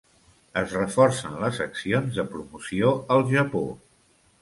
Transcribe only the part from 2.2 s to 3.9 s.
promoció al Japó.